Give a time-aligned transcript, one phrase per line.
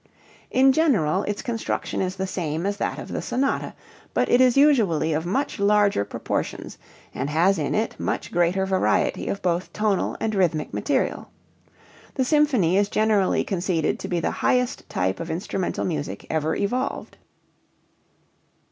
[0.49, 3.75] In general its construction is the same as that of the sonata,
[4.15, 6.79] but it is usually of much larger proportions
[7.13, 11.29] and has in it much greater variety of both tonal and rhythmic material.
[12.15, 17.17] The symphony is generally conceded to be the highest type of instrumental music ever evolved.